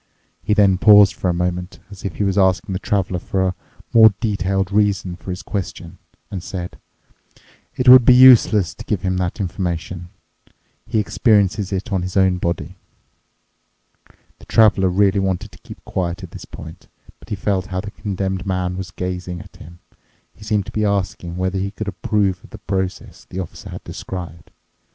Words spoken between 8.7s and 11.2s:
to give him that information. He